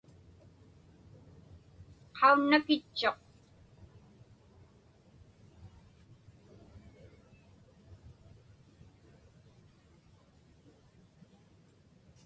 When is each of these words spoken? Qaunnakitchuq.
Qaunnakitchuq. 2.17 3.19